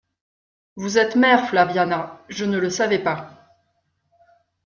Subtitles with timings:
[0.77, 3.53] Vous êtes mère, Flaviana, je ne le savais pas.